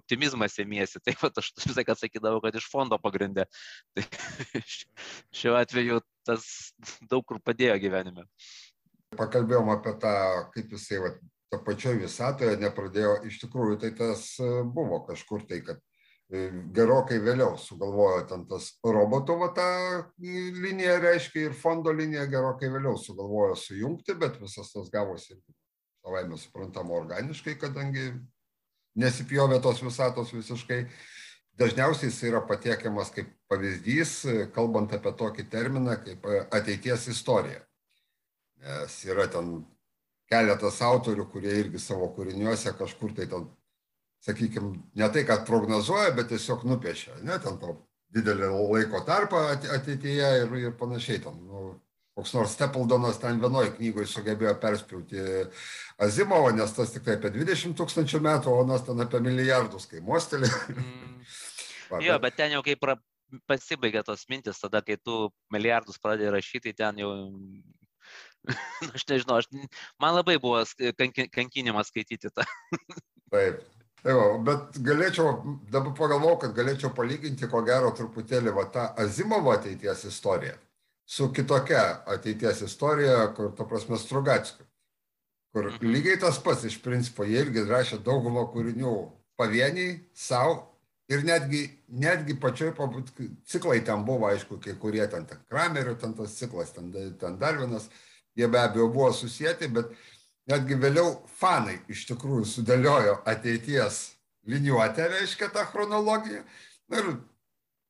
[0.00, 1.02] optimizmą sėmiesi.
[1.04, 3.46] Taip pat aš visą laiką sakydavau, kad iš fondo pagrindė.
[3.94, 4.64] Tai
[5.34, 6.44] šiuo atveju tas
[7.10, 8.26] daug kur padėjo gyvenime.
[9.14, 10.14] Pakalbėjom apie tą,
[10.54, 11.10] kaip jisai, va,
[11.52, 15.93] to pačioje visatoje nepradėjo, iš tikrųjų tai tas e, buvo kažkur tai, kad E,
[16.74, 19.66] gerokai vėliau sugalvojo ten tas robotų va tą
[20.18, 25.36] liniją, reiškia, ir fondo liniją gerokai vėliau sugalvojo sujungti, bet visas tas gavosi
[26.04, 28.12] savaime suprantama organiškai, kadangi
[29.00, 30.84] nesipjovė tos visatos visiškai.
[31.54, 34.24] Dažniausiai jis yra patiekiamas kaip pavyzdys,
[34.56, 37.62] kalbant apie tokį terminą kaip ateities istorija.
[38.64, 39.60] Nes yra ten
[40.30, 43.46] keletas autorių, kurie irgi savo kūriniuose kažkur tai ten
[44.24, 47.76] sakykim, ne tai, kad prognozuoja, bet tiesiog nupiešia, ne, ten to
[48.14, 51.20] didelį laiko tarpą ateityje ir, ir panašiai.
[51.24, 51.64] Ten, nu,
[52.14, 55.24] koks nors Stepaldonas ten vienoje knygoje sugebėjo perspjauti
[56.04, 60.02] Azimovą, nes tas tik tai apie 20 tūkstančių metų, o nas ten apie milijardus, kai
[60.04, 60.50] mostelė.
[60.70, 61.18] Mm.
[61.90, 62.94] Va, jo, bet ten jau kaip pra,
[63.50, 67.10] pasibaigia tos mintis, tada kai tu milijardus pradėjai rašyti, ten jau
[68.94, 69.50] aš nežinau, aš,
[70.00, 70.62] man labai buvo
[71.34, 72.46] kankinimas skaityti tą.
[73.32, 73.60] Taip,
[74.04, 79.54] Tai va, bet galėčiau, dabar pagalvojau, kad galėčiau palyginti, ko gero, truputėlį va, tą Azimovo
[79.54, 80.58] ateities istoriją
[81.04, 84.66] su kitokia ateities istorija, kur, ta prasme, Strugatskiu.
[85.54, 85.90] Kur mhm.
[85.92, 88.94] lygiai tas pats, iš principo, jie irgi rašė daugumą kūrinių
[89.38, 90.56] pavieniai, savo
[91.12, 91.66] ir netgi,
[92.00, 92.72] netgi pačioj
[93.50, 96.90] ciklai ten buvo, aišku, kai kurie ten, ten Kramerio, ten tas ciklas, ten,
[97.20, 97.90] ten dar vienas,
[98.34, 99.92] jie be abejo buvo susijęti, bet
[100.50, 104.00] netgi vėliau fanai iš tikrųjų sudėliojo ateities
[104.48, 106.42] liniuotę, reiškia tą chronologiją.
[106.92, 107.14] Ir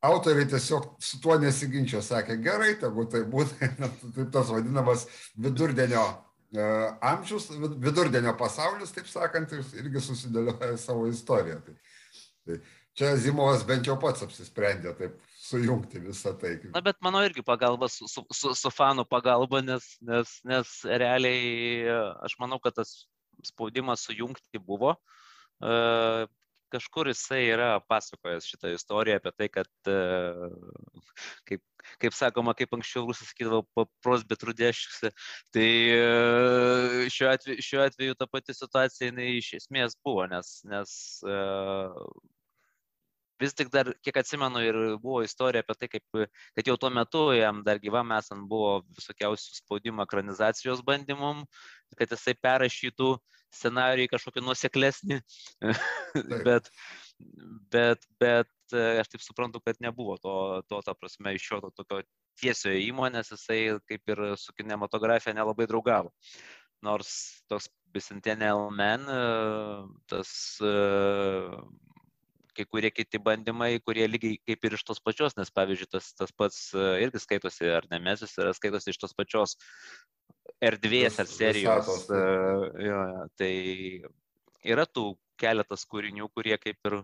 [0.05, 3.71] autoriai tiesiog su tuo nesiginčio, sakė, gerai, tegu tai būtų,
[4.14, 6.05] tai tas vadinamas vidurdienio
[6.55, 6.69] e,
[7.11, 7.51] amžius,
[7.83, 11.61] vidurdienio pasaulis, taip sakant, irgi susidėlioja savo istoriją.
[11.67, 11.77] Tai,
[12.47, 12.61] tai
[12.95, 15.19] čia Zimovas bent jau pats apsisprendė taip
[15.55, 16.55] sujungti visą tai.
[16.75, 21.88] Na, bet mano irgi pagalba su, su, su, su fanų pagalba, nes, nes, nes realiai
[22.27, 23.05] aš manau, kad tas
[23.45, 24.97] spaudimas sujungti buvo.
[25.62, 26.27] E,
[26.75, 29.99] kažkur jisai yra pasakojęs šitą istoriją apie tai, kad, e,
[31.51, 31.62] kaip,
[32.03, 35.12] kaip sakoma, kaip anksčiau rusas sakydavo, pros bet rudėšiusi,
[35.55, 40.97] tai e, šiuo atveju, šiuo atveju ta pati situacija jinai iš esmės buvo, nes, nes
[43.45, 46.25] vis tik dar, kiek atsimenu, ir buvo istorija apie tai, kaip,
[46.57, 51.45] kad jau tuo metu jam dar gyvam esant buvo visokiausių spaudimo ekranizacijos bandymum,
[51.99, 53.15] kad jisai perrašytų
[53.55, 55.21] scenarijų kažkokį nuoseklesnį,
[56.49, 56.71] bet,
[57.75, 60.35] bet, bet aš taip suprantu, kad nebuvo to,
[60.69, 62.03] to ta prasme, iš jo to tokio
[62.41, 66.11] tiesiojo įmonės, jisai kaip ir su kinematografija nelabai draugavo.
[66.85, 67.15] Nors
[67.49, 69.07] toks Bicentennial Man,
[70.11, 70.33] tas
[72.57, 76.33] kai kurie kiti bandymai, kurie lygiai kaip ir iš tos pačios, nes pavyzdžiui, tas, tas
[76.33, 79.57] pats e, irgi skaitosi, ar nemesis, yra skaitosi iš tos pačios
[80.64, 81.90] erdvės ar serijos.
[82.09, 83.01] Uh, jo,
[83.40, 83.53] tai
[84.75, 87.01] yra tų keletas kūrinių, kurie kaip ir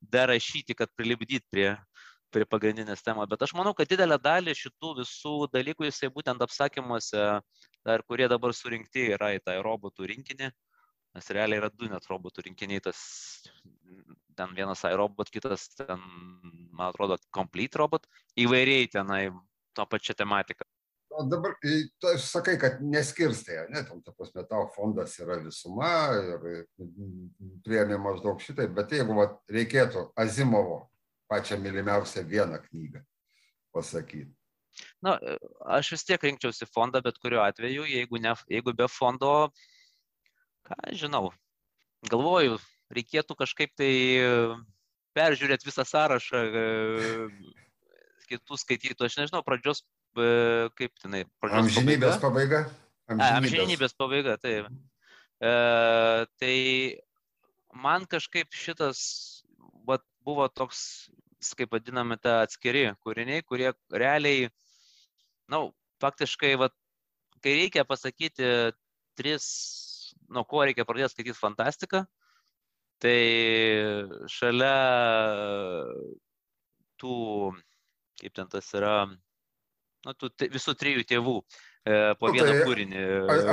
[0.00, 1.68] dar rašyti, kad prilipdyti prie,
[2.32, 3.28] prie pagrindinės temos.
[3.30, 7.28] Bet aš manau, kad didelę dalį šitų visų dalykų jisai būtent apsakymuose,
[7.86, 10.50] dar kurie dabar surinkti yra į tą robotų rinkinį,
[11.16, 13.00] nes realiai yra du net robotų rinkiniai, tas
[14.36, 16.02] ten vienas iRobot, kitas ten,
[16.72, 18.06] man atrodo, Complete Robot,
[18.40, 19.24] įvairiai tenai
[19.76, 20.66] to pačią tematiką.
[21.10, 21.56] O dabar
[21.98, 26.66] tu sakai, kad neskirstai, ne, tam, ta prasme, tau fondas yra visuma ir
[27.66, 30.84] priemi maždaug šitai, bet jeigu va, reikėtų Azimovo
[31.30, 33.02] pačią mylimiausią vieną knygą
[33.74, 34.30] pasakyti.
[35.02, 35.16] Na,
[35.66, 39.50] aš vis tiek rinkčiausi fondą, bet kuriuo atveju, jeigu, ne, jeigu be fondo,
[40.68, 41.32] ką žinau,
[42.06, 42.60] galvoju,
[42.94, 43.90] reikėtų kažkaip tai
[45.16, 46.64] peržiūrėti visą sąrašą e,
[48.30, 49.82] kitų skaitytų, aš nežinau, pradžios,
[50.14, 52.64] e, kaip tenai, pradžios amžinybės pabaiga.
[53.10, 54.68] Amžinybės, A, amžinybės pabaiga, taip.
[55.42, 55.54] E,
[56.42, 56.56] tai
[57.74, 59.00] man kažkaip šitas
[59.88, 61.10] vat, buvo toks,
[61.58, 64.50] kaip vadinami, ta atskiri kūriniai, kurie realiai,
[65.50, 66.76] na, nu, faktiškai, vat,
[67.42, 68.46] kai reikia pasakyti
[69.18, 69.46] tris
[70.30, 72.04] nuo ko reikia pradėti skaityti fantastiką,
[73.00, 73.18] tai
[74.30, 74.76] šalia
[77.00, 77.16] tų,
[78.20, 78.94] kaip ten tas yra,
[80.06, 83.04] nu, tų visų trijų tėvų e, po nu, vieną tai kūrinį.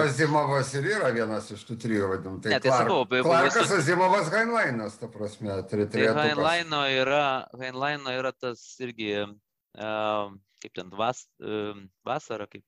[0.03, 2.41] Azimovas ir yra vienas iš tų trijų vadinamų.
[2.43, 3.81] Tai, ne, tai Clark, sakau, Clarkas, visų...
[3.81, 7.27] Azimovas, Heinleinas, ta prasme, tri, tai Heinleino yra,
[7.61, 10.33] Heinleino yra tas irgi, uh,
[10.63, 12.65] kaip ten, vas, uh, vasara, kaip.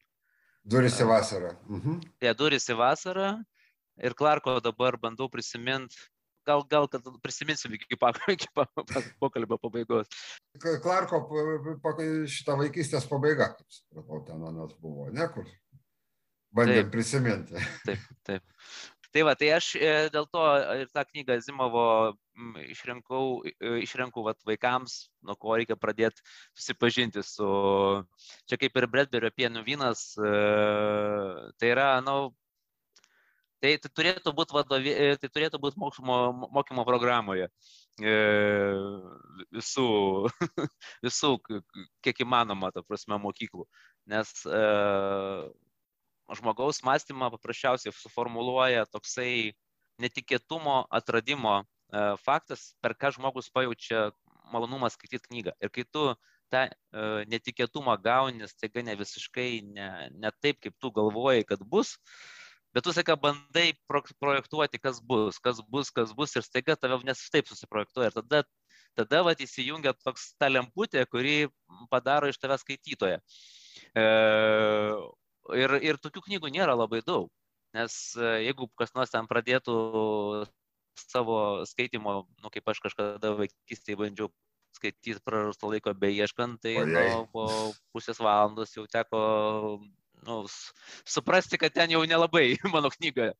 [0.70, 1.56] Duris į vasarą.
[1.72, 2.00] Mhm.
[2.24, 3.34] Ja, duris į vasarą
[4.00, 5.98] ir Clarko dabar bandau prisiminti,
[6.50, 7.88] gal, gal kad prisiminsim iki,
[8.36, 8.50] iki
[9.22, 10.12] pokalbio pabaigos.
[10.60, 11.24] Clarko
[12.36, 15.50] šitą vaikystės pabaigą, kaip supratau, ten anas buvo, ne kur?
[16.56, 17.68] Bandėm taip, prisiminti.
[17.86, 18.48] Taip, taip.
[19.10, 20.42] Tai va, tai aš e, dėl to
[20.84, 21.86] ir tą knygą Zimovo
[22.62, 26.22] išrinkau, e, išrinkau vat, vaikams, nuo ko reikia pradėti
[26.54, 27.48] susipažinti su,
[28.46, 30.34] čia kaip ir Bredberio pienų vynas, e,
[31.58, 32.30] tai yra, na, nu,
[33.60, 36.18] Tai, tai turėtų būti vadovė, e, tai turėtų būti mokymo,
[36.56, 37.50] mokymo programoje
[38.00, 38.14] e,
[39.52, 39.88] visų,
[41.06, 41.34] visų,
[42.06, 43.68] kiek įmanoma, ta prasme, mokyklų.
[44.10, 44.62] Nes e,
[46.40, 49.52] žmogaus mąstymą paprasčiausiai suformuluoja toksai
[50.00, 51.66] netikėtumo atradimo e,
[52.24, 54.10] faktas, per ką žmogus pajaučia
[54.54, 55.58] malonumą skaityti knygą.
[55.60, 56.08] Ir kai tu
[56.50, 56.74] tą e,
[57.30, 62.40] netikėtumą gauni, staiga ne visiškai ne, ne taip, kaip tu galvojai, kad bus, e,
[62.76, 67.22] bet tu sakai, bandai projektuoti, kas bus, kas bus, kas bus ir staiga tave nes
[67.34, 68.12] taip susiprojektuoja.
[68.12, 68.44] Ir tada,
[69.00, 71.50] tada vat, įsijungia toks ta lemputė, kuri
[71.94, 73.20] padaro iš tavęs skaitytoją.
[73.98, 74.06] E,
[75.58, 77.30] ir, ir tokių knygų nėra labai daug.
[77.78, 79.76] Nes e, jeigu kas nors ten pradėtų
[81.00, 84.32] savo skaitimo, nu, kaip aš kažkada vaikystėje bandžiau
[84.76, 87.46] skaityti prarasto laiko beieškant, tai nu, po
[87.94, 89.22] pusės valandos jau teko
[90.28, 90.44] nu,
[91.08, 93.34] suprasti, kad ten jau nelabai mano knyga.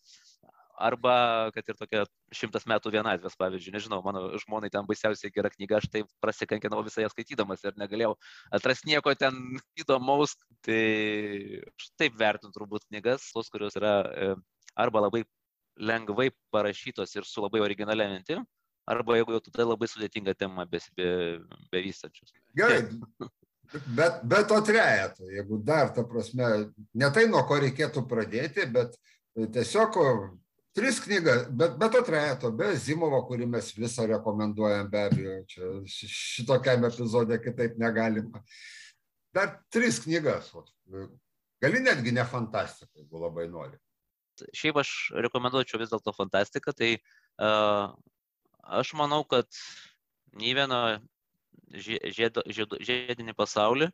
[0.80, 2.02] Arba, kad ir tokia
[2.32, 7.04] šimtas metų vienatvės, pavyzdžiui, nežinau, mano žmonai ten baisiausiai gera knyga, aš taip prasikankinau visą
[7.04, 8.14] ją skaitydamas ir negalėjau
[8.56, 9.36] atrasti nieko ten
[9.82, 10.38] įdomaus.
[10.64, 10.80] Tai
[11.74, 14.32] aš taip vertinu turbūt knygas, tos, kurios yra e,
[14.80, 15.26] arba labai
[15.80, 18.48] lengvai parašytos ir su labai originalia mintim,
[18.88, 22.32] arba jeigu jau tada labai sudėtinga tema bevystančios.
[22.32, 22.82] Be Gerai,
[23.72, 26.50] bet, bet to trejato, jeigu dar, ta prasme,
[26.94, 28.98] ne tai nuo ko reikėtų pradėti, bet
[29.38, 29.98] tiesiog
[30.76, 35.72] tris knygas, bet be to trejato, be Zimovo, kurį mes visą rekomenduojam be abejo, čia
[35.90, 38.44] šitokiam epizodė kitaip negalima.
[39.36, 40.52] Dar tris knygas,
[41.62, 43.78] gali netgi ne fantastika, jeigu labai nori.
[44.56, 44.94] Šiaip aš
[45.26, 47.92] rekomenduočiau vis dėlto fantastiką, tai uh,
[48.80, 49.50] aš manau, kad
[50.40, 50.80] nei vieno
[51.72, 53.90] žiedo, žiedo, žiedinį pasaulį,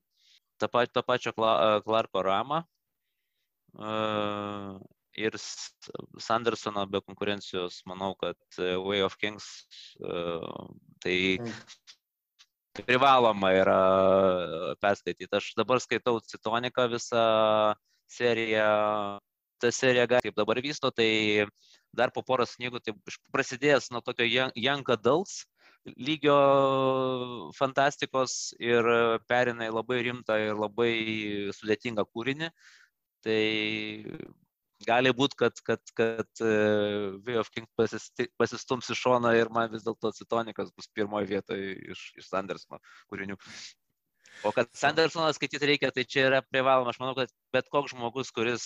[0.62, 2.64] tą, pa, tą pačią Clarko ramą
[3.76, 4.80] uh,
[5.16, 5.36] ir
[6.20, 9.66] Sandersoną be konkurencijos, manau, kad Way of Kings
[11.04, 11.18] tai
[12.76, 13.80] privaloma yra
[14.84, 15.32] perskaityti.
[15.32, 17.24] Aš dabar skaitau Citoniką visą
[18.12, 19.20] seriją,
[19.60, 21.48] ta serija, kaip dabar vysto, tai
[21.96, 22.96] dar po poros knygų, tai
[23.32, 25.46] prasidėjęs nuo tokio Young Adults
[25.94, 26.38] lygio
[27.58, 28.88] fantastikos ir
[29.30, 30.92] perinai labai rimtą ir labai
[31.58, 32.50] sudėtingą kūrinį.
[33.26, 33.42] Tai
[34.86, 39.86] gali būti, kad, kad, kad uh, Way of King pasistums į šoną ir man vis
[39.86, 43.40] dėlto Citonikas bus pirmoje vietoje iš, iš Sandersono kūrinių.
[44.44, 46.92] O kad Sandersoną skaityti reikia, tai čia yra privaloma.
[46.92, 48.66] Aš manau, kad bet koks žmogus, kuris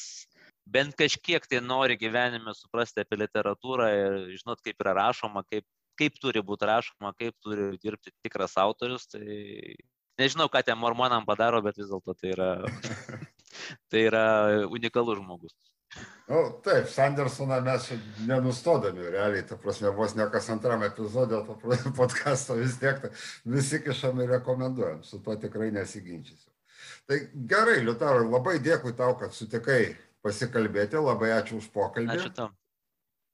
[0.70, 5.66] bent kažkiek tai nori gyvenime suprasti apie literatūrą ir žinot, kaip yra rašoma, kaip,
[6.00, 9.76] kaip turi būti rašoma, kaip turi dirbti tikras autorius, tai
[10.20, 12.52] nežinau, ką ten mormonam padaro, bet vis dėlto tai yra,
[13.92, 14.26] tai yra
[14.70, 15.56] unikalus žmogus.
[16.30, 17.88] Nu, taip, Sandersoną mes
[18.28, 21.56] nenustodami, realiai, ta prasme, vos ne kas antram epizodė to
[22.00, 23.08] podcast'o vis tiek
[23.50, 26.54] visi kišam ir rekomenduojam, su tuo tikrai nesiginčysiu.
[27.10, 27.18] Tai
[27.50, 29.96] gerai, Liutaurai, labai dėkui tau, kad sutikai
[30.26, 31.02] pasikalbėti.
[31.02, 32.14] Labai ačiū už pokalbį.
[32.14, 32.52] Ačiū tau.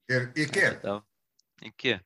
[0.08, 0.64] Ir iki.
[0.64, 1.02] Ačiū tau.
[1.66, 1.98] Iki.